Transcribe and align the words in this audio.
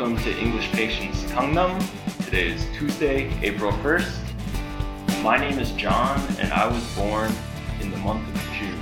welcome 0.00 0.16
to 0.24 0.38
English 0.38 0.72
Patience 0.72 1.24
Gangnam. 1.24 1.78
Today 2.24 2.52
is 2.52 2.64
Tuesday, 2.74 3.30
April 3.42 3.70
1st. 3.70 5.22
My 5.22 5.36
name 5.36 5.58
is 5.58 5.72
John, 5.72 6.18
and 6.38 6.50
I 6.54 6.66
was 6.66 6.82
born 6.96 7.30
in 7.82 7.90
the 7.90 7.98
month 7.98 8.26
of 8.34 8.40
June. 8.56 8.80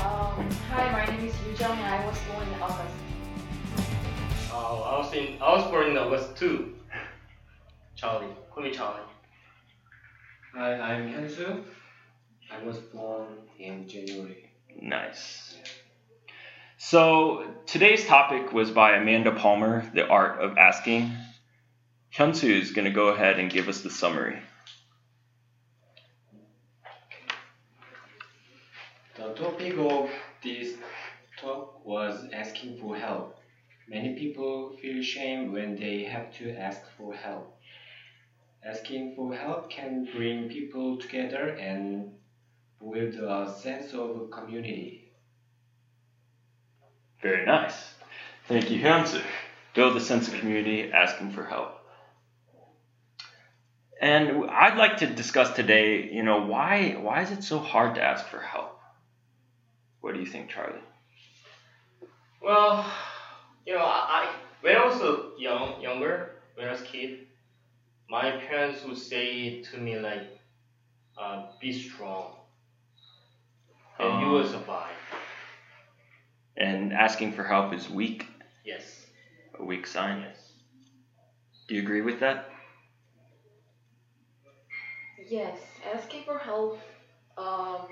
Um, 0.00 0.50
hi, 0.70 0.90
my 0.90 1.04
name 1.04 1.26
is 1.26 1.34
Yu 1.46 1.54
Jung 1.60 1.76
and 1.76 1.86
I 1.86 2.06
was 2.06 2.18
born 2.32 2.48
in 2.48 2.62
August. 2.62 2.94
Uh, 4.50 4.80
I 4.80 4.98
was 4.98 5.12
in 5.12 5.36
I 5.42 5.52
was 5.54 5.70
born 5.70 5.90
in 5.90 5.98
August 5.98 6.38
too. 6.38 6.74
Charlie, 7.94 8.28
call 8.50 8.64
me 8.64 8.70
Charlie. 8.70 9.00
Hi, 10.54 10.80
I'm 10.80 11.12
Hyunsu. 11.12 11.62
I 12.50 12.64
was 12.64 12.78
born 12.78 13.26
in 13.58 13.86
January. 13.86 14.48
Nice. 14.80 15.47
So 16.80 17.44
today's 17.66 18.06
topic 18.06 18.52
was 18.52 18.70
by 18.70 18.92
Amanda 18.92 19.32
Palmer, 19.32 19.90
The 19.94 20.06
Art 20.06 20.40
of 20.40 20.56
Asking. 20.56 21.10
Hyunsu 22.14 22.48
is 22.48 22.70
going 22.70 22.84
to 22.84 22.92
go 22.92 23.08
ahead 23.08 23.40
and 23.40 23.50
give 23.50 23.68
us 23.68 23.80
the 23.80 23.90
summary. 23.90 24.38
The 29.16 29.34
topic 29.34 29.76
of 29.76 30.08
this 30.40 30.76
talk 31.36 31.84
was 31.84 32.24
asking 32.32 32.78
for 32.80 32.94
help. 32.94 33.40
Many 33.88 34.14
people 34.14 34.76
feel 34.80 35.02
shame 35.02 35.52
when 35.52 35.74
they 35.74 36.04
have 36.04 36.32
to 36.34 36.54
ask 36.56 36.80
for 36.96 37.12
help. 37.12 37.58
Asking 38.64 39.16
for 39.16 39.34
help 39.34 39.68
can 39.68 40.06
bring 40.14 40.48
people 40.48 40.96
together 40.98 41.48
and 41.48 42.12
build 42.80 43.14
a 43.14 43.52
sense 43.60 43.92
of 43.94 44.30
community. 44.30 45.07
Very 47.20 47.44
nice. 47.44 47.94
Thank 48.46 48.70
you, 48.70 48.80
Hyunsu. 48.80 49.22
Build 49.74 49.96
a 49.96 50.00
sense 50.00 50.28
of 50.28 50.34
community, 50.34 50.92
asking 50.92 51.30
for 51.32 51.44
help. 51.44 51.74
And 54.00 54.48
I'd 54.50 54.76
like 54.78 54.98
to 54.98 55.06
discuss 55.06 55.52
today, 55.54 56.08
you 56.10 56.22
know, 56.22 56.42
why 56.46 56.92
why 57.00 57.22
is 57.22 57.30
it 57.32 57.42
so 57.42 57.58
hard 57.58 57.96
to 57.96 58.02
ask 58.02 58.26
for 58.26 58.40
help? 58.40 58.78
What 60.00 60.14
do 60.14 60.20
you 60.20 60.26
think, 60.26 60.50
Charlie? 60.50 60.80
Well, 62.40 62.84
you 63.66 63.74
know, 63.74 63.80
I, 63.84 64.32
when 64.60 64.76
I 64.76 64.86
was 64.86 65.00
young 65.38 65.80
younger, 65.80 66.30
when 66.54 66.68
I 66.68 66.72
was 66.72 66.80
a 66.82 66.84
kid, 66.84 67.26
my 68.08 68.30
parents 68.30 68.84
would 68.84 68.96
say 68.98 69.62
to 69.62 69.78
me 69.78 69.98
like, 69.98 70.38
uh, 71.18 71.46
"Be 71.60 71.72
strong, 71.72 72.36
and 73.98 74.20
you 74.20 74.28
will 74.28 74.46
Um, 74.46 74.48
survive." 74.52 74.87
And 76.58 76.92
asking 76.92 77.32
for 77.32 77.44
help 77.44 77.72
is 77.72 77.88
weak, 77.88 78.26
Yes. 78.64 79.06
a 79.58 79.64
weak 79.64 79.86
sign. 79.86 80.22
Yes. 80.22 80.52
Do 81.68 81.76
you 81.76 81.82
agree 81.82 82.00
with 82.02 82.18
that? 82.20 82.50
Yes, 85.28 85.60
asking 85.94 86.24
for 86.24 86.38
help 86.38 86.80
um, 87.36 87.82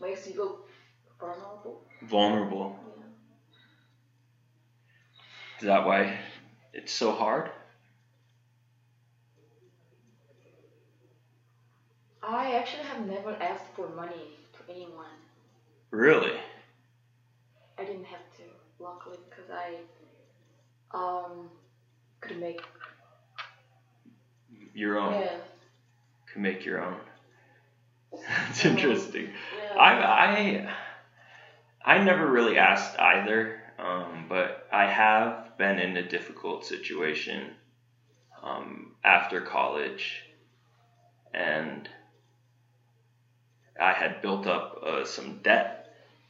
makes 0.00 0.26
you 0.26 0.36
look 0.36 0.68
vulnerable. 1.20 1.82
Vulnerable. 2.02 2.76
Yeah. 2.98 3.04
Is 5.58 5.66
that 5.66 5.84
why 5.84 6.18
it's 6.72 6.92
so 6.92 7.12
hard? 7.12 7.50
I 12.22 12.54
actually 12.54 12.84
have 12.84 13.06
never 13.06 13.32
asked 13.40 13.74
for 13.74 13.88
money 13.90 14.38
to 14.54 14.72
anyone. 14.72 15.06
Really? 15.90 16.38
I 17.78 17.84
didn't 17.84 18.04
have 18.04 18.30
to, 18.36 18.42
luckily, 18.78 19.18
because 19.28 19.50
I 19.50 19.76
um, 20.96 21.48
could 22.20 22.38
make 22.40 22.60
Your 24.74 24.98
own. 24.98 25.12
yeah. 25.12 25.36
Can 26.32 26.42
make 26.42 26.64
your 26.64 26.82
own. 26.82 26.96
That's 28.28 28.64
interesting. 28.64 29.28
yeah. 29.56 29.78
I 29.78 30.74
I 31.84 31.94
I 31.94 31.98
never 32.04 32.30
really 32.30 32.58
asked 32.58 32.98
either, 32.98 33.60
um, 33.78 34.26
but 34.28 34.66
I 34.72 34.86
have 34.86 35.58
been 35.58 35.78
in 35.78 35.96
a 35.96 36.08
difficult 36.08 36.64
situation 36.64 37.54
um, 38.42 38.94
after 39.04 39.40
college, 39.40 40.24
and 41.34 41.88
I 43.80 43.92
had 43.92 44.22
built 44.22 44.46
up 44.46 44.82
uh, 44.86 45.04
some 45.04 45.40
debt, 45.42 45.81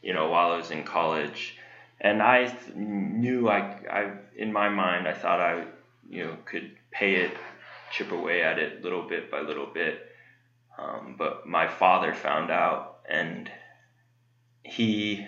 you 0.02 0.12
know, 0.12 0.28
while 0.28 0.52
I 0.52 0.56
was 0.56 0.70
in 0.70 0.84
college, 0.84 1.56
and 2.00 2.22
I 2.22 2.46
th- 2.46 2.74
knew 2.74 3.48
I 3.48 3.60
I 3.90 4.12
in 4.36 4.52
my 4.52 4.68
mind 4.68 5.06
I 5.06 5.14
thought 5.14 5.40
I 5.40 5.64
you 6.08 6.26
know 6.26 6.36
could 6.44 6.76
pay 6.90 7.16
it, 7.16 7.32
chip 7.92 8.12
away 8.12 8.42
at 8.42 8.58
it 8.58 8.82
little 8.82 9.08
bit 9.08 9.30
by 9.30 9.40
little 9.40 9.66
bit. 9.72 10.06
Um, 10.78 11.16
but 11.18 11.46
my 11.46 11.68
father 11.68 12.14
found 12.14 12.50
out 12.50 12.98
and 13.08 13.50
he 14.62 15.26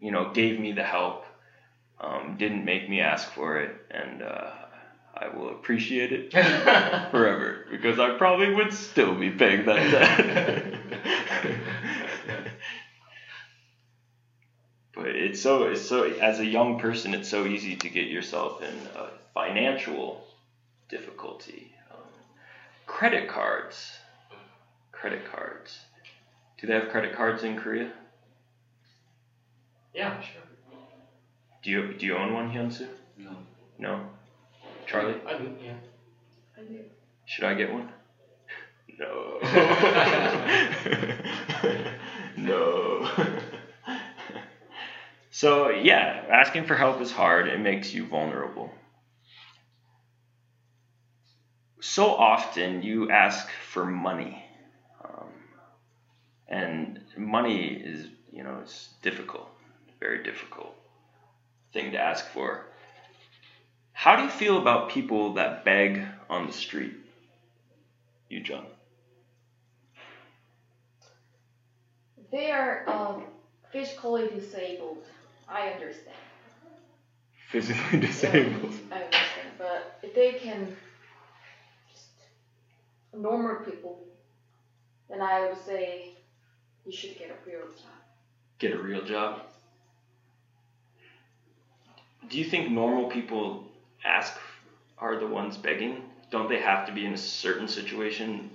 you 0.00 0.10
know 0.10 0.30
gave 0.32 0.58
me 0.58 0.72
the 0.72 0.82
help 0.82 1.24
um, 2.00 2.36
didn't 2.38 2.64
make 2.64 2.88
me 2.88 3.00
ask 3.00 3.30
for 3.32 3.58
it 3.58 3.76
and 3.90 4.22
uh, 4.22 4.50
i 5.14 5.28
will 5.28 5.50
appreciate 5.50 6.12
it 6.12 6.32
forever 7.10 7.66
because 7.70 7.98
i 7.98 8.16
probably 8.16 8.54
would 8.54 8.72
still 8.72 9.14
be 9.14 9.30
paying 9.30 9.66
that 9.66 9.90
debt 9.90 10.74
but 14.94 15.14
it's 15.30 15.40
so 15.40 15.62
it's 15.68 15.80
so 15.88 16.02
as 16.02 16.40
a 16.40 16.44
young 16.44 16.80
person 16.80 17.14
it's 17.14 17.28
so 17.28 17.46
easy 17.46 17.76
to 17.76 17.88
get 17.88 18.08
yourself 18.08 18.60
in 18.62 18.74
a 18.96 19.06
financial 19.32 20.26
difficulty 20.88 21.72
um, 21.92 21.98
credit 22.86 23.28
cards 23.28 23.92
credit 24.90 25.24
cards 25.30 25.78
do 26.58 26.66
they 26.66 26.74
have 26.74 26.88
credit 26.88 27.14
cards 27.14 27.44
in 27.44 27.56
korea 27.56 27.92
yeah, 29.94 30.20
sure. 30.20 30.42
do 31.62 31.70
you 31.70 31.94
do 31.94 32.06
you 32.06 32.16
own 32.16 32.32
one 32.34 32.50
hyunsu 32.50 32.88
No. 33.16 33.30
no 33.78 34.00
charlie 34.86 35.14
I 35.28 35.38
do. 35.38 35.54
Yeah. 35.64 35.74
I 36.58 36.62
do. 36.62 36.80
should 37.26 37.44
i 37.44 37.54
get 37.54 37.72
one 37.72 37.88
no 39.00 39.38
no 42.36 42.89
so 45.40 45.70
yeah 45.70 46.26
asking 46.28 46.66
for 46.66 46.76
help 46.76 47.00
is 47.00 47.10
hard. 47.10 47.48
It 47.48 47.58
makes 47.60 47.94
you 47.94 48.04
vulnerable. 48.04 48.70
So 51.80 52.08
often 52.08 52.82
you 52.82 53.10
ask 53.10 53.48
for 53.72 53.86
money 53.86 54.44
um, 55.02 55.32
and 56.46 57.00
money 57.16 57.68
is 57.68 58.06
you 58.30 58.42
know 58.44 58.58
it's 58.60 58.90
difficult 59.00 59.48
very 59.98 60.22
difficult 60.22 60.74
thing 61.72 61.92
to 61.92 61.98
ask 61.98 62.26
for. 62.34 62.66
How 63.92 64.16
do 64.16 64.24
you 64.24 64.28
feel 64.42 64.58
about 64.58 64.90
people 64.90 65.34
that 65.34 65.64
beg 65.64 66.04
on 66.28 66.48
the 66.48 66.52
street? 66.52 66.96
You 68.28 68.42
john. 68.42 68.66
They 72.30 72.50
are 72.50 72.86
um, 72.86 73.24
physically 73.72 74.28
disabled. 74.28 75.06
I 75.50 75.68
understand. 75.70 76.16
physically 77.48 77.98
disabled 78.06 78.72
I 78.92 79.02
understand, 79.02 79.48
but 79.58 79.98
if 80.02 80.14
they 80.14 80.32
can 80.34 80.68
just 81.92 82.10
normal 83.12 83.56
people, 83.64 83.98
then 85.08 85.20
I 85.20 85.48
would 85.48 85.58
say 85.58 86.12
you 86.86 86.92
should 86.92 87.18
get 87.18 87.30
a 87.30 87.50
real 87.50 87.66
job. 87.66 87.98
get 88.60 88.72
a 88.72 88.78
real 88.78 89.04
job 89.04 89.40
do 92.28 92.38
you 92.38 92.44
think 92.44 92.70
normal 92.70 93.06
people 93.06 93.64
ask 94.04 94.36
are 94.98 95.18
the 95.18 95.26
ones 95.26 95.56
begging 95.56 96.04
don't 96.30 96.48
they 96.48 96.60
have 96.60 96.86
to 96.86 96.92
be 96.92 97.04
in 97.04 97.12
a 97.12 97.18
certain 97.18 97.66
situation 97.66 98.48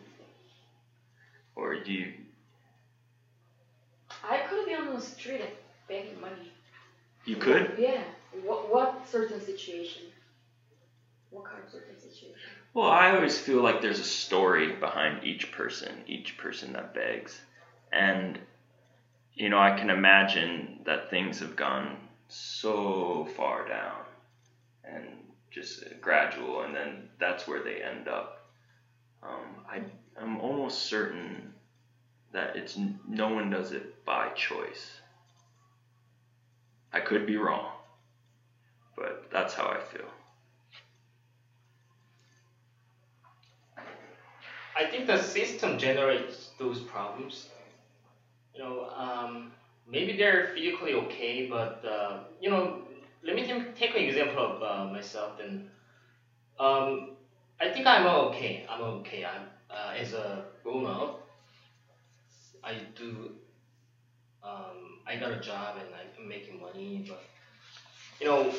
or 1.56 1.76
do 1.76 1.92
you 1.92 2.14
I 4.24 4.38
could 4.38 4.66
be 4.66 4.74
on 4.74 4.94
the 4.94 5.02
street 5.02 5.42
begging 5.88 6.20
money. 6.20 6.55
You 7.26 7.36
could 7.36 7.76
Yeah. 7.78 8.04
What 8.44 8.72
what 8.74 9.08
certain 9.08 9.42
situation? 9.42 10.04
What 11.30 11.46
kind 11.46 11.64
of 11.64 11.70
certain 11.70 12.00
situation? 12.00 12.50
Well, 12.74 12.90
I 12.90 13.16
always 13.16 13.38
feel 13.38 13.62
like 13.62 13.82
there's 13.82 14.00
a 14.00 14.04
story 14.04 14.74
behind 14.74 15.24
each 15.24 15.52
person, 15.54 16.04
each 16.08 16.38
person 16.38 16.74
that 16.74 16.94
begs. 16.94 17.40
And, 17.94 18.38
you 19.34 19.48
know, 19.48 19.60
I 19.60 19.72
can 19.72 19.90
imagine 19.90 20.82
that 20.84 21.10
things 21.10 21.40
have 21.40 21.56
gone 21.56 21.98
so 22.28 23.30
far 23.38 23.66
down 23.66 24.04
and 24.84 25.06
just 25.52 25.86
gradual, 26.02 26.64
and 26.64 26.76
then 26.76 27.10
that's 27.18 27.48
where 27.48 27.64
they 27.64 27.82
end 27.82 28.10
up. 28.10 28.50
Um, 29.24 29.66
I, 29.70 29.82
I'm 30.22 30.42
almost 30.42 30.84
certain 30.84 31.54
that 32.34 32.58
it's 32.58 32.78
no 33.08 33.30
one 33.30 33.50
does 33.50 33.72
it 33.72 34.04
by 34.04 34.30
choice. 34.30 35.00
I 36.96 37.00
could 37.02 37.28
be 37.28 37.38
wrong. 37.38 37.68
but 38.96 39.26
that's 39.32 39.54
how 39.54 39.66
I 39.66 39.80
feel. 39.80 40.10
I 44.78 44.86
think 44.86 45.08
the 45.08 45.18
system 45.18 45.78
generates 45.78 46.50
those 46.60 46.82
problems. 46.82 47.48
You 48.54 48.62
know, 48.62 48.90
um, 48.90 49.52
maybe 49.88 50.16
they're 50.18 50.48
physically 50.56 50.94
okay, 50.94 51.48
but 51.50 51.84
uh, 51.86 52.20
you 52.42 52.50
know, 52.50 52.78
let 53.24 53.36
me 53.36 53.46
take 53.76 53.96
an 53.96 54.02
example 54.02 54.40
of 54.44 54.62
uh, 54.62 54.92
myself. 54.92 55.38
Then, 55.38 55.62
um, 56.60 57.12
I 57.62 57.70
think 57.70 57.88
I'm 57.88 58.06
okay. 58.30 58.66
I'm 58.70 58.82
okay. 58.82 59.26
I'm 59.26 59.48
uh, 59.70 59.94
as 59.96 60.14
a 60.14 60.44
up. 60.66 61.20
I 62.64 62.82
do. 62.96 63.32
Um, 64.46 65.00
I 65.08 65.16
got 65.18 65.32
a 65.32 65.40
job 65.40 65.78
and 65.78 65.90
I'm 65.96 66.28
making 66.30 66.62
money, 66.62 67.04
but 67.08 67.24
you 68.20 68.28
know, 68.28 68.52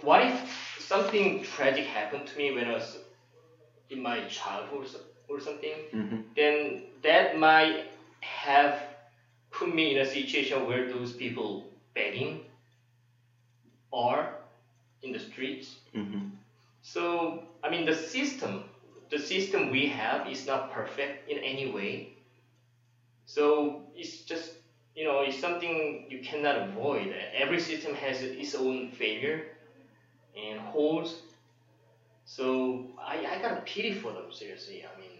what 0.00 0.22
if 0.22 0.76
something 0.80 1.42
tragic 1.42 1.86
happened 1.86 2.26
to 2.28 2.38
me 2.38 2.52
when 2.52 2.66
I 2.66 2.72
was 2.74 2.98
in 3.90 4.02
my 4.02 4.22
childhood 4.22 4.82
or 4.82 4.86
so- 4.86 5.06
or 5.28 5.40
something? 5.40 5.84
hmm 5.92 6.20
then 6.36 6.82
that 7.02 7.36
might 7.36 7.84
have 8.22 8.74
put 9.50 9.68
me 9.68 9.90
in 9.92 9.98
a 9.98 10.04
situation 10.04 10.66
where 10.66 10.84
those 10.88 11.12
people 11.12 11.64
begging 11.94 12.40
are 13.92 14.30
in 15.02 15.12
the 15.12 15.20
streets. 15.20 15.76
hmm 15.94 16.24
So 16.82 17.44
I 17.62 17.68
mean 17.70 17.84
the 17.86 17.94
system, 17.94 18.62
the 19.10 19.18
system 19.18 19.70
we 19.70 19.86
have 19.86 20.26
is 20.26 20.46
not 20.46 20.70
perfect 20.70 21.28
in 21.28 21.38
any 21.38 21.66
way. 21.66 22.08
So 23.26 23.82
it's 23.94 24.22
just 24.24 24.52
it's 25.32 25.40
something 25.40 26.06
you 26.08 26.18
cannot 26.20 26.68
avoid. 26.68 27.14
Every 27.34 27.60
system 27.60 27.94
has 27.94 28.22
its 28.22 28.54
own 28.54 28.90
failure 28.90 29.46
and 30.36 30.60
holes. 30.60 31.22
So 32.24 32.86
I, 33.00 33.26
I 33.26 33.42
got 33.42 33.58
a 33.58 33.62
pity 33.62 33.92
for 33.92 34.12
them 34.12 34.32
seriously. 34.32 34.84
I 34.84 35.00
mean, 35.00 35.18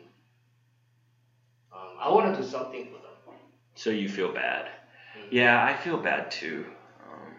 um, 1.73 1.97
I 2.01 2.11
want 2.11 2.35
to 2.37 2.43
do 2.43 2.49
something 2.49 2.87
for 2.87 2.93
them. 2.93 3.39
So 3.75 3.91
you 3.91 4.09
feel 4.09 4.33
bad. 4.33 4.67
Mm. 4.67 5.29
Yeah, 5.31 5.65
I 5.65 5.75
feel 5.75 5.97
bad 5.97 6.31
too. 6.31 6.67
Um, 7.05 7.33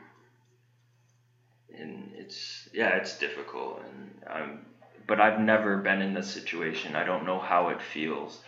and 1.79 2.11
it's 2.15 2.69
yeah, 2.73 2.97
it's 2.97 3.17
difficult, 3.19 3.81
and 3.87 4.21
I'm, 4.27 4.65
but 5.07 5.21
I've 5.21 5.39
never 5.39 5.77
been 5.77 6.01
in 6.01 6.13
this 6.13 6.29
situation. 6.29 6.95
I 6.95 7.03
don't 7.03 7.25
know 7.25 7.39
how 7.39 7.69
it 7.69 7.81
feels. 7.81 8.41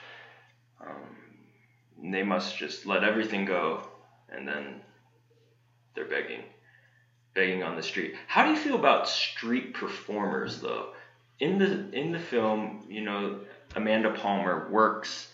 Um, 0.81 2.11
they 2.11 2.23
must 2.23 2.57
just 2.57 2.85
let 2.85 3.03
everything 3.03 3.45
go, 3.45 3.87
and 4.29 4.47
then 4.47 4.81
they're 5.93 6.05
begging, 6.05 6.43
begging 7.33 7.63
on 7.63 7.75
the 7.75 7.83
street. 7.83 8.15
How 8.27 8.45
do 8.45 8.51
you 8.51 8.57
feel 8.57 8.75
about 8.75 9.07
street 9.07 9.73
performers, 9.73 10.59
though? 10.59 10.89
In 11.39 11.57
the 11.57 11.89
in 11.91 12.11
the 12.11 12.19
film, 12.19 12.85
you 12.87 13.01
know, 13.01 13.39
Amanda 13.75 14.11
Palmer 14.11 14.69
works 14.69 15.27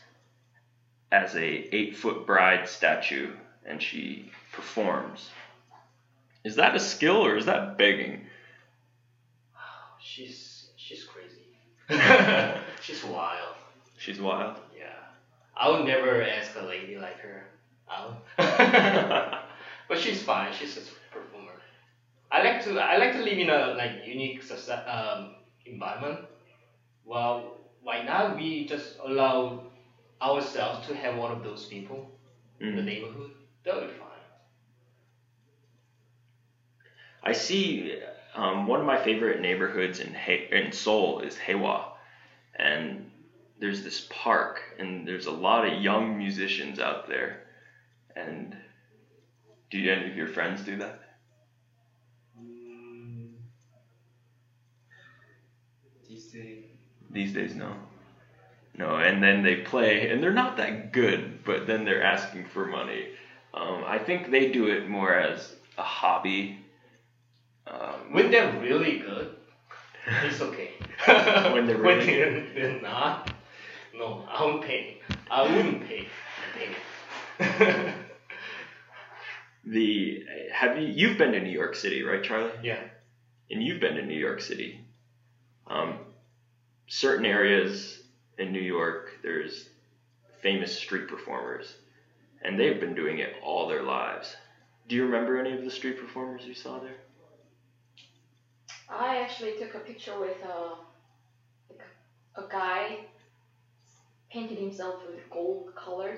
as 1.11 1.35
a 1.35 1.75
eight 1.75 1.95
foot 1.95 2.25
bride 2.25 2.67
statue 2.67 3.31
and 3.65 3.81
she 3.81 4.31
performs. 4.51 5.29
Is 6.43 6.55
that 6.55 6.75
a 6.75 6.79
skill 6.79 7.23
or 7.25 7.35
is 7.35 7.45
that 7.45 7.77
begging? 7.77 8.25
She's 9.99 10.69
she's 10.75 11.03
crazy. 11.03 11.45
she's 12.81 13.03
wild. 13.03 13.55
She's 13.97 14.19
wild. 14.19 14.57
Yeah, 14.75 14.93
I 15.55 15.69
would 15.69 15.85
never 15.85 16.23
ask 16.23 16.55
a 16.55 16.65
lady 16.65 16.97
like 16.97 17.19
her 17.19 17.45
out. 17.91 18.17
but 19.87 19.99
she's 19.99 20.21
fine. 20.23 20.53
She's 20.53 20.77
a 20.77 20.81
performer. 21.13 21.59
I 22.31 22.41
like 22.43 22.61
to 22.63 22.79
I 22.79 22.97
like 22.97 23.13
to 23.13 23.19
live 23.23 23.37
in 23.39 23.49
a 23.49 23.73
like 23.77 24.05
unique 24.05 24.41
um, 24.87 25.35
environment. 25.65 26.19
Well, 27.05 27.43
why 27.81 28.01
not 28.03 28.35
we 28.35 28.65
just 28.65 28.97
allow 29.03 29.61
ourselves 30.21 30.87
to 30.87 30.95
have 30.95 31.15
one 31.17 31.31
of 31.31 31.43
those 31.43 31.65
people 31.65 32.07
in 32.67 32.75
the 32.75 32.81
Mhm. 32.81 32.85
neighborhood? 32.85 33.31
That 33.65 33.75
would 33.75 33.87
be 33.87 33.93
fine. 33.93 34.21
I 37.23 37.31
see 37.33 37.95
um, 38.35 38.67
one 38.67 38.79
of 38.79 38.85
my 38.85 38.97
favorite 38.97 39.39
neighborhoods 39.39 39.99
in 39.99 40.13
He- 40.13 40.45
in 40.51 40.71
Seoul 40.71 41.19
is 41.19 41.37
Hyehwa, 41.37 41.83
and 42.55 43.05
there's 43.57 43.81
this 43.81 44.01
park, 44.09 44.63
and 44.77 45.07
there's 45.07 45.25
a 45.27 45.31
lot 45.31 45.65
of 45.65 45.73
young 45.73 46.17
musicians 46.17 46.79
out 46.79 47.05
there. 47.05 47.37
And 48.15 48.55
do 49.71 49.89
any 49.89 50.07
of 50.07 50.15
your 50.15 50.27
friends 50.27 50.61
do 50.61 50.77
that? 50.77 50.99
Mm, 52.37 53.37
These 56.07 56.27
days, 56.27 56.65
These 57.09 57.33
days, 57.33 57.55
no. 57.55 57.75
No, 58.77 58.97
and 58.97 59.21
then 59.23 59.41
they 59.43 59.55
play, 59.55 60.09
and 60.09 60.21
they're 60.23 60.31
not 60.31 60.57
that 60.57 60.91
good, 60.91 61.43
but 61.43 61.65
then 61.67 61.85
they're 61.85 62.01
asking 62.01 62.45
for 62.45 62.65
money. 62.65 63.07
Um, 63.53 63.83
I 63.85 63.97
think 63.99 64.29
they 64.31 64.45
do 64.51 64.67
it 64.67 64.87
more 64.87 65.13
as 65.13 65.53
a 65.77 65.83
hobby. 65.83 66.57
Um, 67.67 68.13
When 68.13 68.29
they're 68.31 68.51
really 68.59 68.97
good, 68.97 69.29
it's 70.23 70.41
okay. 70.41 70.71
When 71.53 71.65
they're 71.67 71.77
when 71.77 71.99
they're, 71.99 72.43
they're 72.53 72.81
not, 72.81 73.31
no, 73.93 74.23
I 74.29 74.43
won't 74.43 74.61
pay. 74.61 74.97
I 75.29 75.43
wouldn't 75.43 75.81
pay. 75.81 76.07
pay. 76.53 77.93
the 79.65 80.25
have 80.51 80.77
you 80.77 80.87
you've 80.87 81.17
been 81.17 81.31
to 81.33 81.39
New 81.39 81.51
York 81.51 81.75
City, 81.75 82.03
right, 82.03 82.23
Charlie? 82.23 82.51
yeah. 82.63 82.79
And 83.49 83.61
you've 83.61 83.81
been 83.81 83.95
to 83.95 84.05
New 84.05 84.17
York 84.17 84.41
City. 84.41 84.79
Um, 85.67 85.99
certain 86.87 87.25
areas 87.25 88.01
in 88.37 88.51
New 88.53 88.61
York, 88.61 89.11
there's 89.23 89.67
famous 90.41 90.75
street 90.77 91.07
performers, 91.07 91.75
and 92.41 92.59
they've 92.59 92.79
been 92.79 92.95
doing 92.95 93.19
it 93.19 93.35
all 93.43 93.67
their 93.67 93.83
lives. 93.83 94.35
Do 94.87 94.95
you 94.95 95.03
remember 95.03 95.37
any 95.37 95.51
of 95.51 95.63
the 95.63 95.71
street 95.71 95.99
performers 95.99 96.45
you 96.45 96.53
saw 96.53 96.79
there? 96.79 96.95
I 98.89 99.19
actually 99.19 99.57
took 99.57 99.75
a 99.75 99.79
picture 99.79 100.19
with 100.19 100.41
a 100.43 100.75
a 102.35 102.47
guy 102.49 102.99
painted 104.31 104.57
himself 104.57 105.01
with 105.05 105.29
gold 105.29 105.75
color 105.75 106.17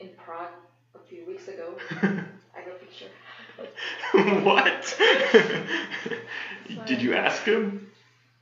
in 0.00 0.10
Prague 0.16 0.50
a 0.96 1.08
few 1.08 1.26
weeks 1.26 1.48
ago. 1.48 1.74
I 2.02 2.60
got 2.60 2.74
a 2.74 2.84
picture. 2.84 3.10
what? 4.44 4.96
Did 6.86 7.02
you 7.02 7.14
ask 7.14 7.42
him? 7.42 7.90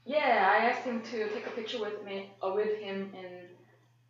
Yeah, 0.05 0.53
I 0.53 0.67
asked 0.67 0.85
him 0.85 1.01
to 1.03 1.29
take 1.31 1.47
a 1.47 1.51
picture 1.51 1.81
with 1.81 2.05
me, 2.05 2.31
uh, 2.43 2.53
with 2.55 2.77
him, 2.79 3.13
and 3.17 3.49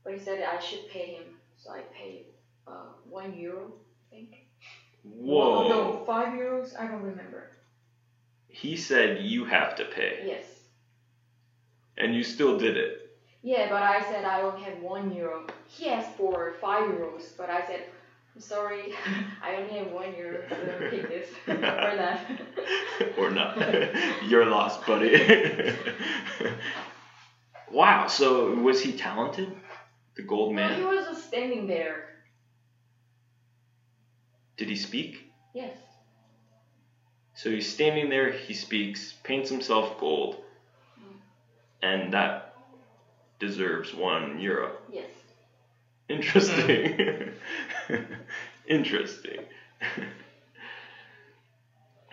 but 0.03 0.15
he 0.15 0.19
said 0.19 0.43
I 0.43 0.61
should 0.61 0.89
pay 0.91 1.15
him, 1.15 1.25
so 1.57 1.71
I 1.71 1.81
paid 1.97 2.25
uh, 2.67 2.93
one 3.09 3.37
euro, 3.39 3.73
I 4.11 4.17
think. 4.17 4.47
Whoa. 5.03 5.65
Oh, 5.65 5.69
no, 5.69 6.05
five 6.05 6.35
euros. 6.35 6.79
I 6.79 6.87
don't 6.87 7.03
remember. 7.03 7.51
He 8.49 8.77
said 8.77 9.23
you 9.23 9.45
have 9.45 9.77
to 9.77 9.85
pay, 9.85 10.25
Yes. 10.27 10.45
and 11.97 12.15
you 12.15 12.23
still 12.25 12.59
did 12.59 12.77
it. 12.77 13.01
Yeah, 13.43 13.69
but 13.69 13.83
I 13.83 14.01
said 14.03 14.25
I 14.25 14.41
only 14.41 14.63
have 14.63 14.79
one 14.81 15.13
euro. 15.15 15.47
He 15.69 15.89
asked 15.91 16.17
for 16.17 16.55
five 16.61 16.89
euros, 16.89 17.37
but 17.37 17.51
I 17.51 17.67
said, 17.67 17.85
sorry, 18.38 18.95
I 19.43 19.57
only 19.57 19.79
have 19.79 19.91
one 19.91 20.14
euro, 20.14 20.43
so 20.49 20.57
don't 20.57 20.91
take 20.91 21.09
this 21.09 21.29
or 21.49 21.57
that. 21.57 22.31
or 23.19 23.31
not. 23.31 23.59
You're 24.29 24.47
lost, 24.47 24.87
buddy. 24.87 25.75
wow. 27.71 28.07
So 28.07 28.55
was 28.55 28.81
he 28.81 28.93
talented? 28.93 29.53
The 30.17 30.23
gold 30.23 30.55
No, 30.55 30.69
he 30.69 30.85
was 30.85 31.07
just 31.07 31.26
standing 31.26 31.67
there. 31.67 32.05
Did 34.57 34.69
he 34.69 34.76
speak? 34.76 35.33
Yes. 35.53 35.76
So 37.35 37.50
he's 37.50 37.71
standing 37.71 38.11
there. 38.11 38.31
He 38.31 38.55
speaks, 38.55 39.14
paints 39.25 39.50
himself 39.50 39.99
gold, 39.99 40.37
mm. 41.00 41.17
and 41.83 42.14
that 42.14 42.55
deserves 43.41 43.93
one 43.93 44.38
euro. 44.38 44.71
Yes. 44.91 45.11
Interesting. 46.08 47.32
Interesting. 48.66 49.44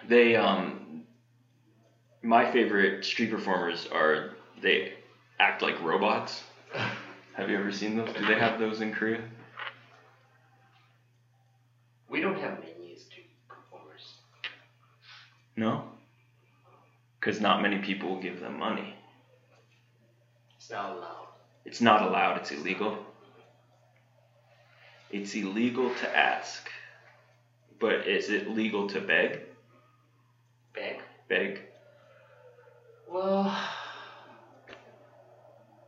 they 0.08 0.36
um 0.36 1.04
my 2.22 2.52
favorite 2.52 3.04
street 3.06 3.32
performers 3.32 3.88
are 3.92 4.32
they 4.62 4.94
act 5.40 5.62
like 5.62 5.82
robots. 5.82 6.44
Have 7.34 7.50
you 7.50 7.58
ever 7.58 7.72
seen 7.72 7.98
those? 7.98 8.14
Do 8.14 8.26
they 8.26 8.38
have 8.38 8.60
those 8.60 8.82
in 8.82 8.94
Korea? 8.94 9.22
We 12.10 12.22
don't 12.22 12.40
have 12.40 12.60
many 12.60 12.96
street 12.98 13.30
performers. 13.48 14.16
No. 15.56 15.86
Cuz 17.22 17.40
not 17.40 17.62
many 17.62 17.80
people 17.80 18.20
give 18.20 18.40
them 18.40 18.60
money. 18.60 18.96
It's 20.58 20.70
not 20.70 20.92
allowed. 20.92 21.28
It's 21.66 21.82
not 21.82 22.02
allowed, 22.02 22.38
it's 22.38 22.52
illegal. 22.52 22.98
It's 25.12 25.36
illegal 25.36 25.90
to 26.00 26.18
ask. 26.18 26.70
But 27.80 28.08
is 28.08 28.30
it 28.30 28.50
legal 28.50 28.88
to 28.88 29.02
beg? 29.02 29.42
Beg. 30.74 31.02
beg? 31.28 31.62
Well, 33.10 33.54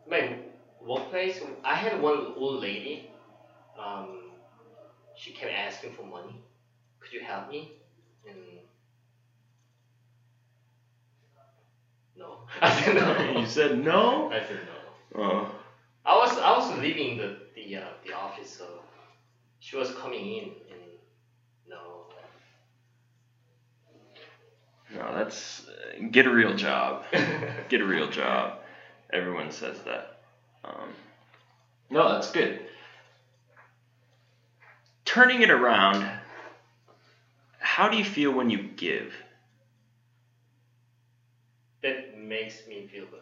my 0.10 0.38
workplace, 0.82 1.42
I 1.64 1.76
had 1.76 2.02
one 2.02 2.34
old 2.36 2.62
lady. 2.62 3.10
Um, 3.80 4.32
she 5.16 5.32
kept 5.32 5.54
asking 5.54 5.94
for 5.94 6.04
money. 6.04 6.42
Could 7.00 7.14
you 7.14 7.22
help 7.22 7.50
me? 7.50 7.72
And 8.28 8.38
no, 12.18 12.40
I 12.62 12.70
said 12.72 12.96
no. 12.96 13.40
you 13.40 13.46
said 13.46 13.84
no. 13.84 14.30
I 14.32 14.40
said 14.40 14.60
no. 15.16 15.22
Oh, 15.22 15.56
I 16.06 16.18
was 16.18 16.38
I 16.38 16.58
was 16.58 16.78
leaving 16.80 17.18
the 17.18 17.38
the 17.56 17.78
uh, 17.78 17.88
the 18.06 18.14
office, 18.14 18.50
so 18.50 18.66
she 19.64 19.78
was 19.78 19.94
coming 19.94 20.36
in, 20.36 20.44
and 20.44 20.82
no. 21.70 22.06
no, 24.94 25.16
that's 25.16 25.66
uh, 25.68 26.08
get 26.12 26.26
a 26.26 26.34
real 26.34 26.54
job. 26.54 27.06
Get 27.70 27.80
a 27.80 27.86
real 27.86 28.10
job. 28.10 28.60
Everyone 29.12 29.50
says 29.52 29.80
that. 29.84 30.20
Um, 30.66 30.90
no, 31.90 32.10
that's 32.10 32.32
good. 32.32 32.60
Turning 35.06 35.42
it 35.42 35.50
around, 35.50 36.06
how 37.58 37.88
do 37.88 37.98
you 37.98 38.04
feel 38.04 38.32
when 38.32 38.50
you 38.50 38.64
give? 38.76 39.14
that 41.84 42.18
makes 42.18 42.66
me 42.68 42.88
feel 42.88 43.06
good. 43.06 43.20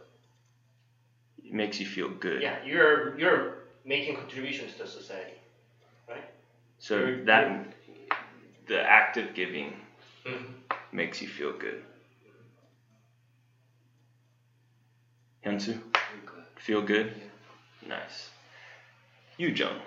It 1.43 1.53
makes 1.53 1.79
you 1.79 1.85
feel 1.85 2.09
good. 2.09 2.41
Yeah, 2.41 2.63
you're 2.63 3.17
you're 3.19 3.63
making 3.83 4.15
contributions 4.15 4.75
to 4.75 4.87
society. 4.87 5.40
So 6.81 6.97
You're- 6.97 7.23
that 7.25 7.75
the 8.65 8.81
act 8.81 9.17
of 9.17 9.35
giving 9.35 9.79
Mhm. 10.25 10.55
makes 10.91 11.21
you 11.21 11.27
feel 11.27 11.53
good. 11.53 11.85
Hyunsu, 15.45 15.73
I'm 15.95 16.25
good. 16.25 16.45
feel 16.57 16.81
good? 16.81 17.13
Nice. 17.87 18.31
You, 19.37 19.49
Jung. 19.49 19.79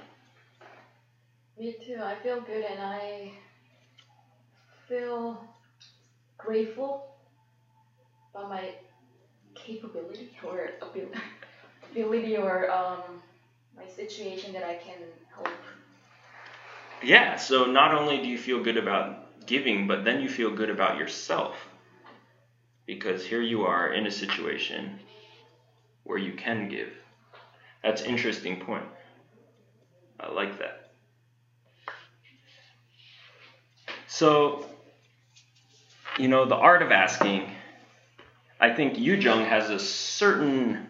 Me 1.59 1.73
too. 1.85 1.99
I 2.01 2.15
feel 2.23 2.41
good 2.41 2.65
and 2.65 2.81
I 2.81 3.33
feel 4.89 5.45
grateful 6.39 7.17
about 8.31 8.51
my 8.51 8.75
capability 9.55 10.31
or 10.45 10.71
ability 11.91 12.37
or 12.37 12.71
um, 12.71 13.21
my 13.77 13.87
situation 13.89 14.53
that 14.53 14.65
I 14.65 14.77
can 14.77 14.99
help. 15.35 15.49
Yeah, 17.03 17.37
so 17.37 17.67
not 17.67 17.95
only 17.95 18.19
do 18.19 18.29
you 18.29 18.39
feel 18.39 18.63
good 18.63 18.77
about 18.77 19.47
giving, 19.47 19.87
but 19.87 20.05
then 20.05 20.23
you 20.23 20.29
feel 20.29 20.51
good 20.51 20.71
about 20.71 20.99
yourself. 20.99 21.57
Because 22.87 23.25
here 23.25 23.43
you 23.43 23.65
are 23.65 23.93
in 23.93 24.07
a 24.07 24.11
situation 24.11 24.99
where 26.05 26.19
you 26.19 26.33
can 26.33 26.69
give. 26.69 26.93
That's 27.83 28.03
interesting 28.03 28.61
point. 28.61 28.85
I 30.21 30.31
like 30.33 30.59
that. 30.59 30.93
So, 34.07 34.67
you 36.19 36.29
know, 36.29 36.45
the 36.47 36.55
art 36.55 36.83
of 36.83 36.93
asking, 36.93 37.51
I 38.61 38.73
think 38.73 38.99
Yu 38.99 39.15
Jung 39.15 39.45
has 39.45 39.71
a 39.71 39.79
certain 39.79 40.89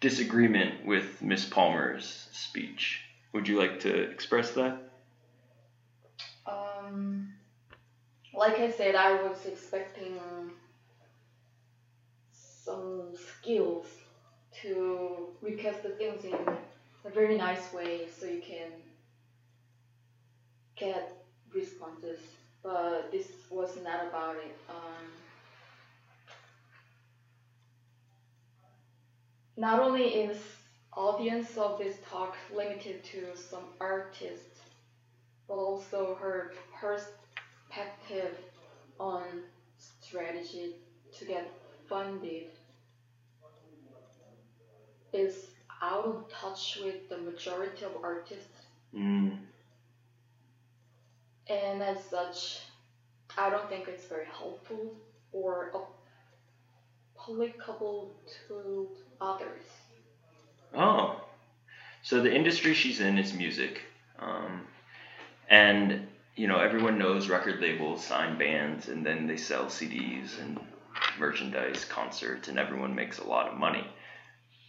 disagreement 0.00 0.84
with 0.84 1.22
Miss 1.22 1.44
Palmer's 1.44 2.28
speech. 2.32 3.02
Would 3.32 3.46
you 3.46 3.58
like 3.58 3.80
to 3.80 4.10
express 4.10 4.50
that? 4.52 4.82
Um, 6.46 7.32
like 8.34 8.58
I 8.58 8.70
said, 8.70 8.94
I 8.94 9.22
was 9.22 9.46
expecting 9.46 10.18
some 12.32 13.12
skills 13.14 13.86
to 14.62 15.28
recast 15.40 15.82
the 15.82 15.90
things 15.90 16.24
in 16.24 16.34
a 16.34 17.10
very 17.10 17.36
nice 17.36 17.72
way 17.72 18.08
so 18.08 18.26
you 18.26 18.40
can 18.40 18.70
get 20.76 21.12
responses. 21.54 22.18
But 22.62 23.10
this 23.12 23.28
was 23.48 23.76
not 23.82 24.06
about 24.08 24.36
it. 24.36 24.56
Um, 24.68 25.06
not 29.56 29.80
only 29.80 30.04
is 30.04 30.36
audience 30.96 31.56
of 31.56 31.78
this 31.78 31.96
talk 32.10 32.36
limited 32.54 33.04
to 33.04 33.36
some 33.36 33.64
artists, 33.80 34.60
but 35.48 35.54
also 35.54 36.14
her 36.16 36.52
perspective 36.80 38.36
on 38.98 39.42
strategy 39.78 40.76
to 41.18 41.24
get 41.24 41.50
funded 41.88 42.44
is 45.12 45.46
out 45.82 46.04
of 46.04 46.28
touch 46.30 46.78
with 46.84 47.08
the 47.08 47.18
majority 47.18 47.84
of 47.84 47.92
artists 48.02 48.66
Mm, 48.94 49.38
and 51.48 51.82
as 51.82 52.02
such 52.04 52.60
I 53.36 53.50
don't 53.50 53.68
think 53.68 53.88
it's 53.88 54.06
very 54.06 54.26
helpful 54.26 54.96
or 55.32 55.72
applicable 57.16 58.16
to 58.48 58.88
others. 59.20 59.79
Oh, 60.74 61.20
so 62.02 62.22
the 62.22 62.34
industry 62.34 62.74
she's 62.74 63.00
in 63.00 63.18
is 63.18 63.34
music, 63.34 63.82
um, 64.18 64.66
and 65.48 66.06
you 66.36 66.46
know 66.46 66.58
everyone 66.58 66.98
knows 66.98 67.28
record 67.28 67.60
labels 67.60 68.04
sign 68.04 68.38
bands 68.38 68.88
and 68.88 69.04
then 69.04 69.26
they 69.26 69.36
sell 69.36 69.66
CDs 69.66 70.40
and 70.40 70.60
merchandise, 71.18 71.84
concerts, 71.84 72.48
and 72.48 72.58
everyone 72.58 72.94
makes 72.94 73.18
a 73.18 73.26
lot 73.26 73.48
of 73.48 73.58
money. 73.58 73.86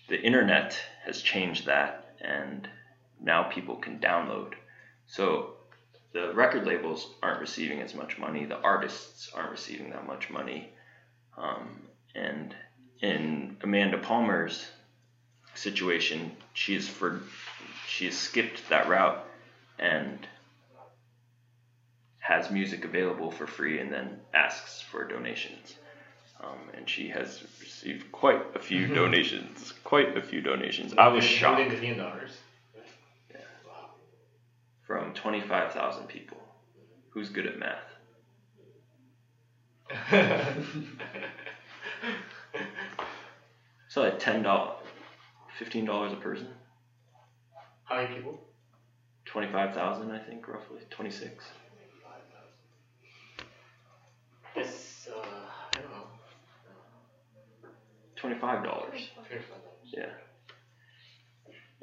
The 0.10 0.22
internet 0.22 0.78
has 1.06 1.22
changed 1.22 1.68
that, 1.68 2.16
and 2.20 2.68
now 3.22 3.44
people 3.44 3.76
can 3.76 4.00
download. 4.00 4.54
So 5.08 5.54
the 6.14 6.34
record 6.34 6.66
labels 6.66 7.08
aren't 7.22 7.40
receiving 7.40 7.82
as 7.82 7.94
much 7.94 8.18
money. 8.18 8.46
The 8.46 8.60
artists 8.60 9.32
aren't 9.34 9.52
receiving 9.52 9.92
that 9.92 10.08
much 10.08 10.30
money, 10.30 10.74
um, 11.38 11.84
and 12.16 12.56
in 13.02 13.58
Amanda 13.62 14.00
Palmer's 14.00 14.68
situation, 15.56 16.32
she 16.54 16.74
has 16.76 16.88
for 16.88 17.22
she 17.88 18.06
has 18.06 18.18
skipped 18.18 18.70
that 18.70 18.88
route 18.88 19.26
and 19.80 20.28
has 22.20 22.52
music 22.52 22.86
available 22.86 23.32
for 23.32 23.48
free 23.48 23.80
and 23.80 23.92
then 23.92 24.20
asks 24.34 24.82
for 24.82 25.08
donations. 25.08 25.76
Um, 26.42 26.58
and 26.76 26.90
she 26.90 27.10
has 27.10 27.44
received 27.60 28.12
quite 28.12 28.42
a 28.56 28.60
few 28.60 28.88
donations. 28.88 29.74
Quite 29.84 30.18
a 30.18 30.22
few 30.22 30.42
donations. 30.42 30.94
I 30.98 31.08
was 31.10 31.24
shocked 31.24 31.72
million 31.72 31.98
dollars. 31.98 32.32
Yeah. 33.30 33.38
From 34.88 35.14
twenty 35.14 35.42
five 35.42 35.74
thousand 35.74 36.08
people. 36.08 36.38
Who's 37.10 37.30
good 37.30 37.46
at 37.46 37.60
math? 37.60 37.78
So 43.92 44.04
like 44.04 44.20
ten 44.20 44.42
dollars, 44.42 44.78
fifteen 45.62 45.86
dollars 45.86 46.12
a 46.12 46.16
person. 46.16 46.48
How 47.84 47.98
many 47.98 48.16
people? 48.16 48.40
Twenty 49.26 49.52
five 49.52 49.76
thousand, 49.76 50.10
I 50.10 50.18
think, 50.18 50.48
roughly 50.48 50.80
twenty 50.90 51.12
six. 51.12 51.46
That's 54.56 55.08
uh, 55.08 55.22
I 55.22 55.80
don't 55.80 55.92
know. 55.92 56.08
Twenty 58.16 58.40
five 58.40 58.64
dollars. 58.64 59.12
Twenty-five 59.14 59.50
dollars. 59.50 59.94
Yeah. 59.94 60.10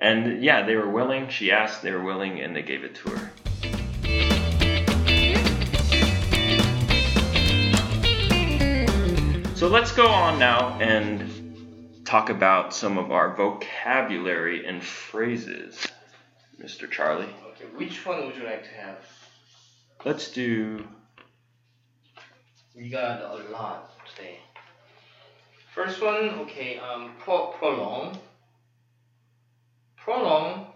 And 0.00 0.42
yeah, 0.42 0.66
they 0.66 0.74
were 0.74 0.90
willing. 0.90 1.28
She 1.28 1.52
asked, 1.52 1.82
they 1.82 1.92
were 1.92 2.02
willing, 2.02 2.40
and 2.40 2.56
they 2.56 2.62
gave 2.62 2.82
it 2.82 2.96
to 2.96 3.10
her. 3.10 3.30
So 9.54 9.68
let's 9.68 9.92
go 9.92 10.08
on 10.08 10.40
now 10.40 10.78
and 10.80 11.27
talk 12.08 12.30
about 12.30 12.72
some 12.72 12.96
of 12.96 13.12
our 13.12 13.36
vocabulary 13.36 14.64
and 14.66 14.82
phrases, 14.82 15.86
Mr. 16.58 16.90
Charlie. 16.90 17.28
Okay, 17.50 17.66
which 17.76 18.06
one 18.06 18.24
would 18.24 18.34
you 18.34 18.44
like 18.44 18.64
to 18.64 18.70
have? 18.70 18.96
Let's 20.06 20.30
do. 20.30 20.88
We 22.74 22.88
got 22.88 23.20
a 23.20 23.34
lot 23.52 23.92
today. 24.08 24.38
First 25.74 26.00
one, 26.00 26.30
okay, 26.44 26.78
um, 26.78 27.12
pro- 27.18 27.48
prolong. 27.58 28.18
Prolong, 29.98 30.68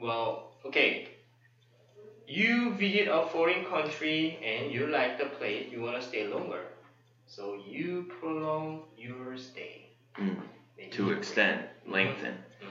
well, 0.00 0.54
okay. 0.66 1.08
You 2.26 2.74
visit 2.74 3.06
a 3.06 3.26
foreign 3.28 3.64
country 3.64 4.40
and 4.44 4.72
you 4.72 4.88
like 4.88 5.18
the 5.18 5.26
place, 5.26 5.68
you 5.70 5.82
want 5.82 6.02
to 6.02 6.08
stay 6.08 6.26
longer. 6.26 6.64
So 7.28 7.62
you 7.64 8.10
prolong 8.18 8.82
your 8.96 9.38
stay. 9.38 9.87
Mm, 10.18 10.90
to 10.90 11.10
extend, 11.10 11.68
lengthen. 11.86 12.34
Mhm. 12.62 12.68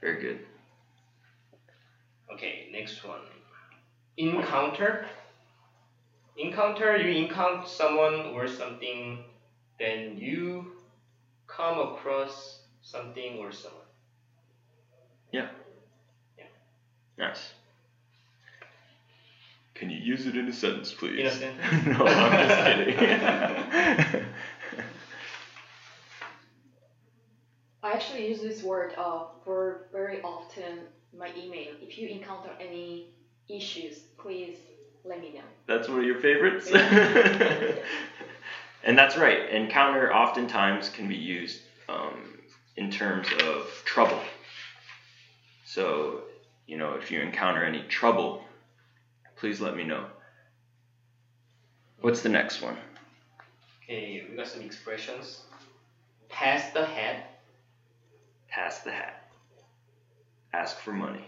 Very 0.00 0.20
good. 0.20 0.38
Okay, 2.32 2.68
next 2.72 3.04
one. 3.04 3.20
Encounter. 4.16 5.06
encounter 6.36 6.96
you 6.96 7.24
encounter 7.24 7.66
someone 7.66 8.26
or 8.34 8.46
something, 8.46 9.18
then 9.78 10.16
you 10.16 10.72
come 11.46 11.78
across 11.78 12.60
something 12.82 13.38
or 13.38 13.52
someone. 13.52 13.84
Yeah. 15.32 15.48
Yeah. 16.38 16.46
Nice. 17.18 17.52
Can 19.74 19.90
you 19.90 19.98
use 19.98 20.26
it 20.26 20.36
in 20.36 20.48
a 20.48 20.52
sentence, 20.52 20.92
please? 20.92 21.18
In 21.20 21.26
a 21.26 21.30
sentence? 21.30 21.86
no, 21.86 22.04
I'm 22.06 22.48
just 22.48 24.08
kidding. 24.08 24.24
I 27.82 27.92
actually 27.92 28.28
use 28.28 28.40
this 28.40 28.62
word 28.62 28.92
uh, 28.98 29.24
for 29.44 29.86
very 29.92 30.20
often 30.22 30.80
in 31.12 31.18
my 31.18 31.30
email. 31.36 31.72
If 31.80 31.98
you 31.98 32.08
encounter 32.08 32.50
any 32.60 33.08
issues, 33.48 34.00
please 34.18 34.58
let 35.04 35.20
me 35.20 35.32
know. 35.32 35.40
that's 35.66 35.88
one 35.88 36.00
of 36.00 36.04
your 36.04 36.20
favorites. 36.20 36.70
and 38.84 38.98
that's 38.98 39.16
right. 39.16 39.48
Encounter 39.48 40.14
oftentimes 40.14 40.90
can 40.90 41.08
be 41.08 41.16
used 41.16 41.62
um, 41.88 42.38
in 42.76 42.90
terms 42.90 43.28
of 43.44 43.66
trouble. 43.84 44.20
So, 45.64 46.22
you 46.66 46.76
know, 46.76 46.94
if 46.94 47.10
you 47.10 47.20
encounter 47.20 47.64
any 47.64 47.82
trouble, 47.84 48.44
please 49.36 49.60
let 49.60 49.74
me 49.74 49.84
know. 49.84 50.04
What's 52.02 52.20
the 52.22 52.28
next 52.28 52.60
one? 52.60 52.76
Okay, 53.82 54.26
we 54.28 54.36
got 54.36 54.48
some 54.48 54.62
expressions. 54.62 55.42
Pass 56.28 56.72
the 56.72 56.84
hat. 56.84 57.29
Pass 58.50 58.80
the 58.80 58.90
hat. 58.90 59.30
Ask 60.52 60.78
for 60.80 60.92
money. 60.92 61.24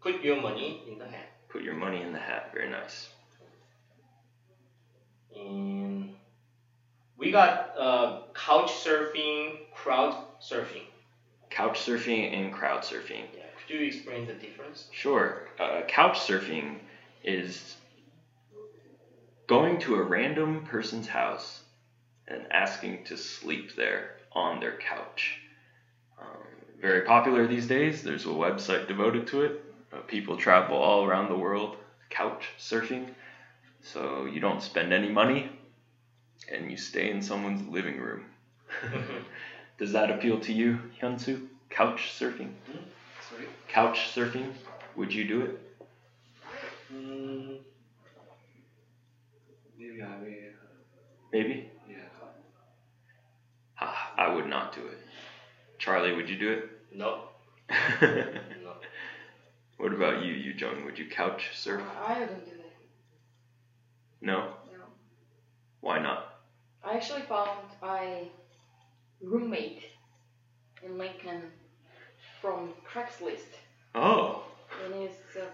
Put 0.00 0.22
your 0.22 0.40
money 0.40 0.82
in 0.90 0.98
the 0.98 1.06
hat. 1.06 1.32
Put 1.48 1.62
your 1.62 1.74
money 1.74 2.02
in 2.02 2.12
the 2.12 2.18
hat. 2.18 2.50
Very 2.52 2.70
nice. 2.70 3.08
And 5.34 6.10
we 7.16 7.30
got 7.30 7.72
uh, 7.78 8.22
couch 8.34 8.72
surfing, 8.72 9.58
crowd 9.74 10.16
surfing. 10.40 10.84
Couch 11.50 11.80
surfing 11.80 12.32
and 12.32 12.52
crowd 12.52 12.82
surfing. 12.82 13.24
Yeah, 13.34 13.44
could 13.58 13.74
you 13.74 13.86
explain 13.86 14.26
the 14.26 14.34
difference? 14.34 14.88
Sure. 14.92 15.48
Uh, 15.58 15.82
couch 15.86 16.18
surfing 16.18 16.78
is 17.24 17.76
going 19.46 19.78
to 19.80 19.94
a 19.96 20.02
random 20.02 20.64
person's 20.64 21.06
house 21.06 21.62
and 22.28 22.42
asking 22.50 23.04
to 23.04 23.16
sleep 23.16 23.76
there 23.76 24.16
on 24.36 24.60
their 24.60 24.76
couch. 24.76 25.40
Um, 26.20 26.26
very 26.80 27.02
popular 27.02 27.46
these 27.46 27.66
days. 27.66 28.02
There's 28.02 28.26
a 28.26 28.28
website 28.28 28.86
devoted 28.86 29.26
to 29.28 29.42
it. 29.42 29.64
Uh, 29.92 29.98
people 30.06 30.36
travel 30.36 30.76
all 30.76 31.04
around 31.04 31.30
the 31.30 31.38
world 31.38 31.76
couch 32.10 32.50
surfing. 32.58 33.08
So 33.82 34.26
you 34.26 34.40
don't 34.40 34.62
spend 34.62 34.92
any 34.92 35.08
money 35.08 35.50
and 36.52 36.70
you 36.70 36.76
stay 36.76 37.10
in 37.10 37.22
someone's 37.22 37.66
living 37.68 37.98
room. 37.98 38.26
Does 39.78 39.92
that 39.92 40.10
appeal 40.10 40.40
to 40.40 40.52
you, 40.52 40.78
Hyunsu? 41.00 41.48
Couch 41.70 42.12
surfing? 42.18 42.52
Sorry? 43.28 43.46
Couch 43.68 44.10
surfing? 44.14 44.52
Would 44.96 45.12
you 45.12 45.26
do 45.28 45.40
it? 45.42 45.60
Mm, 46.92 47.58
maybe 49.78 50.02
I 50.02 50.18
will. 50.18 50.52
Maybe? 51.32 51.70
Yeah. 54.16 54.24
I 54.24 54.34
would 54.34 54.46
not 54.46 54.74
do 54.74 54.80
it. 54.82 54.98
Charlie, 55.78 56.14
would 56.14 56.28
you 56.28 56.38
do 56.38 56.52
it? 56.52 56.70
no. 56.94 57.22
what 59.76 59.92
about 59.92 60.24
you, 60.24 60.32
Yu 60.32 60.52
Jung? 60.52 60.84
Would 60.84 60.98
you 60.98 61.06
couch 61.08 61.50
surf? 61.54 61.82
I 62.06 62.14
don't 62.14 62.44
do 62.44 62.50
that. 62.56 62.72
No? 64.20 64.54
No. 64.72 64.84
Why 65.80 65.98
not? 66.00 66.38
I 66.84 66.94
actually 66.94 67.22
found 67.22 67.50
my 67.82 68.28
roommate 69.20 69.82
in 70.84 70.98
Lincoln 70.98 71.42
from 72.40 72.72
Craigslist, 72.90 73.56
Oh, 73.94 74.42
and 74.84 74.94
it 74.94 75.18
uh, 75.36 75.44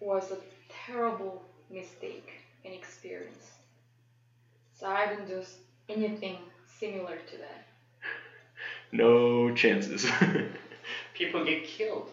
was 0.00 0.32
a 0.32 0.38
terrible 0.86 1.42
mistake 1.70 2.30
and 2.64 2.74
experience. 2.74 3.50
So 4.78 4.86
I 4.86 5.06
don't 5.06 5.28
do 5.28 5.42
anything 5.88 6.38
similar 6.80 7.16
to 7.16 7.36
that. 7.38 7.65
No 8.92 9.52
chances. 9.54 10.06
People 11.14 11.44
get 11.44 11.64
killed. 11.64 12.10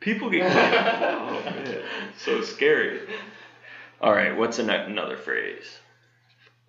People 0.00 0.30
get 0.30 0.42
killed. 0.42 0.54
Oh 0.54 1.42
man, 1.44 1.82
so 2.16 2.40
scary. 2.40 3.00
All 4.00 4.12
right, 4.12 4.36
what's 4.36 4.58
an- 4.58 4.70
another 4.70 5.16
phrase? 5.16 5.78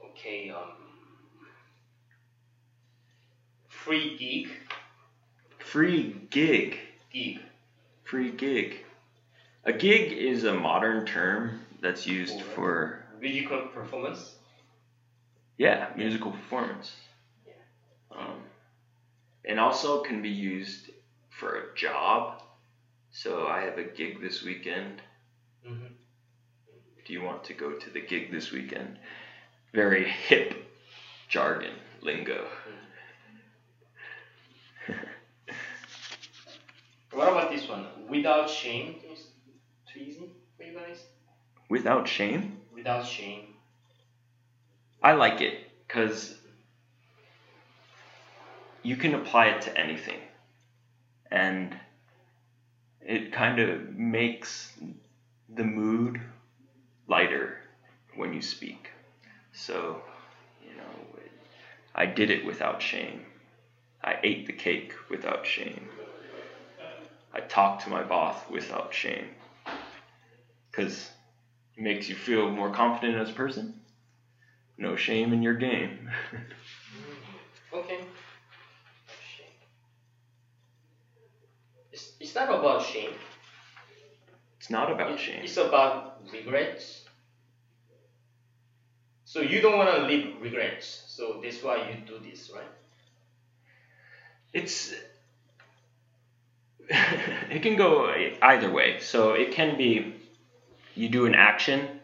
Okay, 0.03 0.49
um, 0.49 0.71
free 3.67 4.17
gig, 4.17 4.49
Free 5.59 6.15
gig. 6.29 6.79
gig. 7.11 7.39
Free 8.03 8.31
gig. 8.31 8.83
A 9.65 9.71
gig 9.73 10.11
is 10.13 10.43
a 10.43 10.53
modern 10.53 11.05
term 11.05 11.61
that's 11.81 12.07
used 12.07 12.41
for 12.41 13.05
Musical 13.21 13.67
performance. 13.67 14.35
Yeah, 15.57 15.89
musical 15.95 16.31
performance. 16.31 16.95
Yeah. 17.45 17.53
Um, 18.17 18.35
and 19.49 19.59
also 19.59 20.01
can 20.03 20.21
be 20.21 20.29
used 20.29 20.91
for 21.31 21.55
a 21.55 21.75
job. 21.75 22.43
So 23.11 23.47
I 23.47 23.61
have 23.61 23.79
a 23.79 23.83
gig 23.83 24.21
this 24.21 24.43
weekend. 24.43 25.01
Mm-hmm. 25.67 25.87
Do 27.05 27.13
you 27.13 27.23
want 27.23 27.43
to 27.45 27.55
go 27.55 27.71
to 27.71 27.89
the 27.89 27.99
gig 27.99 28.31
this 28.31 28.51
weekend? 28.51 28.99
Very 29.73 30.07
hip 30.07 30.53
jargon 31.27 31.73
lingo. 32.01 32.47
What 37.11 37.27
about 37.27 37.49
this 37.51 37.67
one? 37.67 37.87
Without 38.07 38.47
shame 38.49 38.97
is 39.11 39.25
too 39.91 39.99
easy 39.99 40.29
for 40.55 40.63
you 40.63 40.73
guys. 40.77 41.03
Without 41.67 42.07
shame, 42.07 42.59
Without 42.73 43.05
shame. 43.05 43.55
I 45.01 45.13
like 45.13 45.41
it 45.41 45.55
because 45.87 46.38
you 48.83 48.95
can 48.95 49.15
apply 49.15 49.47
it 49.47 49.61
to 49.63 49.77
anything. 49.77 50.19
And 51.31 51.77
it 53.01 53.31
kind 53.31 53.59
of 53.59 53.95
makes 53.95 54.73
the 55.53 55.63
mood 55.63 56.21
lighter 57.07 57.57
when 58.15 58.33
you 58.33 58.41
speak. 58.41 58.89
So, 59.53 60.01
you 60.63 60.75
know, 60.77 61.19
I 61.95 62.05
did 62.05 62.29
it 62.29 62.45
without 62.45 62.81
shame. 62.81 63.25
I 64.03 64.17
ate 64.23 64.47
the 64.47 64.53
cake 64.53 64.93
without 65.09 65.45
shame. 65.45 65.89
I 67.33 67.41
talked 67.41 67.83
to 67.83 67.89
my 67.89 68.03
boss 68.03 68.37
without 68.49 68.93
shame. 68.93 69.27
Because 70.71 71.09
it 71.75 71.83
makes 71.83 72.09
you 72.09 72.15
feel 72.15 72.49
more 72.49 72.71
confident 72.71 73.17
as 73.17 73.29
a 73.29 73.33
person. 73.33 73.81
No 74.77 74.95
shame 74.95 75.33
in 75.33 75.43
your 75.43 75.55
game. 75.55 76.09
Okay. 77.71 77.99
Shame. 79.07 79.45
It's, 81.91 82.13
it's 82.19 82.33
not 82.33 82.49
about 82.49 82.81
shame. 82.81 83.11
It's 84.69 84.71
not 84.71 84.91
about 84.91 85.11
It- 85.13 85.19
shame. 85.19 85.43
It's 85.43 85.57
about 85.57 86.21
regrets. 86.31 87.03
So 89.25 89.41
you 89.41 89.61
don't 89.61 89.77
want 89.77 89.89
to 89.95 90.03
live 90.03 90.39
regrets. 90.41 91.05
So 91.07 91.41
that's 91.41 91.63
why 91.63 91.89
you 91.89 91.95
do 92.05 92.19
this, 92.19 92.51
right? 92.53 92.71
It's 94.53 94.93
it 96.89 97.61
can 97.63 97.77
go 97.77 98.13
either 98.41 98.71
way. 98.71 98.99
So 98.99 99.33
it 99.33 99.51
can 99.51 99.75
be 99.75 100.13
you 100.93 101.09
do 101.09 101.25
an 101.25 101.33
action 101.33 101.99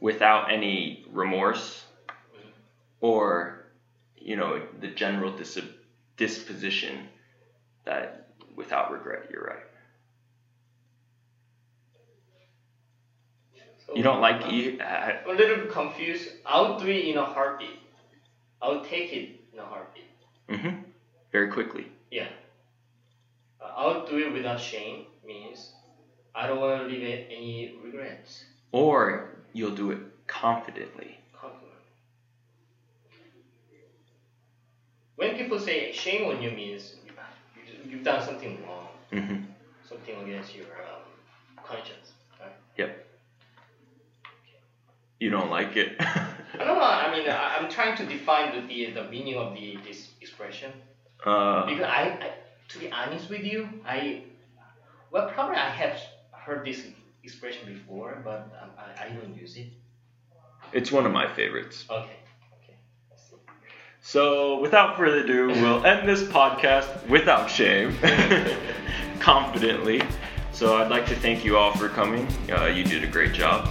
without 0.00 0.50
any 0.52 1.04
remorse, 1.12 1.84
mm-hmm. 2.08 2.48
or 3.00 3.64
you 4.16 4.36
know 4.36 4.60
the 4.80 4.88
general 4.88 5.36
dis- 5.36 5.70
disposition 6.16 7.08
that 7.84 8.28
without 8.56 8.90
regret. 8.90 9.30
You're 9.30 9.44
right. 9.44 9.66
So 13.86 13.94
You 13.96 14.02
don't 14.02 14.20
like 14.20 14.44
I'm 14.44 14.50
you. 14.54 14.78
Uh, 14.80 15.12
a 15.26 15.32
little 15.32 15.66
confused. 15.66 16.28
I'll 16.46 16.78
do 16.78 16.86
it 16.86 17.04
in 17.06 17.16
a 17.16 17.24
heartbeat. 17.24 17.78
I'll 18.60 18.84
take 18.84 19.12
it 19.12 19.40
in 19.52 19.58
a 19.58 19.64
heartbeat. 19.64 20.10
hmm 20.48 20.82
Very 21.32 21.48
quickly. 21.48 21.86
Yeah. 22.10 22.28
Uh, 23.60 23.72
I'll 23.76 24.06
do 24.06 24.18
it 24.18 24.32
without 24.32 24.60
shame 24.60 25.06
means 25.26 25.72
I 26.34 26.46
don't 26.46 26.60
want 26.60 26.80
to 26.80 26.86
leave 26.86 27.02
it 27.02 27.26
any 27.30 27.74
regrets. 27.82 28.44
Or 28.72 29.30
you'll 29.52 29.74
do 29.74 29.90
it 29.90 29.98
confidently. 30.26 31.18
Confident. 31.32 31.68
When 35.16 35.36
people 35.36 35.58
say 35.58 35.92
shame 35.92 36.26
on 36.26 36.40
you 36.40 36.50
means 36.50 36.94
you, 37.04 37.12
you, 37.66 37.90
you've 37.90 38.04
done 38.04 38.22
something 38.24 38.62
wrong, 38.64 38.88
hmm 39.10 39.36
something 39.88 40.22
against 40.22 40.54
your 40.54 40.64
um, 40.66 41.02
conscience, 41.62 42.12
right? 42.40 42.52
Yep. 42.78 43.06
You 45.22 45.30
don't 45.30 45.50
like 45.50 45.76
it. 45.76 45.96
I 46.00 46.64
don't 46.66 46.78
know. 46.78 46.82
I 46.82 47.16
mean, 47.16 47.28
I, 47.28 47.56
I'm 47.56 47.70
trying 47.70 47.96
to 47.96 48.04
define 48.04 48.46
the, 48.54 48.60
the 48.66 48.90
the 48.98 49.04
meaning 49.08 49.36
of 49.36 49.54
the 49.54 49.78
this 49.86 50.08
expression 50.20 50.72
uh, 51.24 51.64
because 51.66 51.84
I, 51.84 52.02
I 52.26 52.30
to 52.70 52.78
be 52.78 52.90
honest 52.90 53.30
with 53.30 53.44
you, 53.44 53.68
I 53.86 54.24
well 55.12 55.28
probably 55.30 55.56
I 55.56 55.70
have 55.70 55.96
heard 56.32 56.66
this 56.66 56.84
expression 57.22 57.72
before, 57.72 58.20
but 58.24 58.50
I, 58.76 59.04
I 59.04 59.08
don't 59.10 59.36
use 59.36 59.56
it. 59.56 59.68
it's 60.72 60.90
one 60.90 61.06
of 61.06 61.12
my 61.12 61.32
favorites. 61.32 61.84
Okay. 61.88 62.16
Okay. 62.58 62.76
So, 64.00 64.58
without 64.60 64.96
further 64.96 65.18
ado, 65.18 65.46
we'll 65.46 65.86
end 65.86 66.08
this 66.08 66.24
podcast 66.24 66.88
without 67.08 67.48
shame, 67.48 67.96
confidently. 69.20 70.02
So, 70.50 70.76
I'd 70.78 70.90
like 70.90 71.06
to 71.06 71.14
thank 71.14 71.44
you 71.44 71.56
all 71.56 71.72
for 71.76 71.88
coming. 71.88 72.26
Uh, 72.50 72.66
you 72.66 72.82
did 72.82 73.04
a 73.04 73.06
great 73.06 73.32
job. 73.32 73.70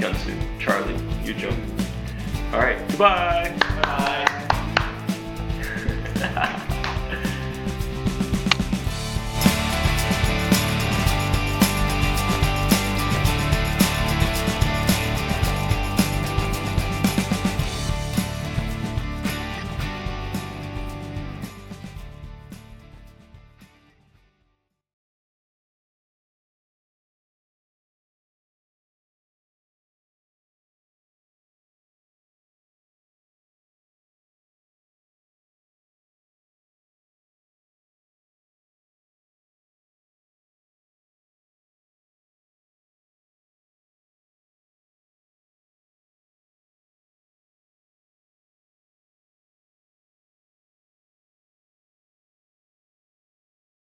Hyunsu, 0.00 0.34
Charlie, 0.58 0.94
you 1.22 1.34
Yujo. 1.34 1.52
All 2.54 2.60
right, 2.60 2.78
goodbye. 2.88 3.54
Bye. 3.82 4.26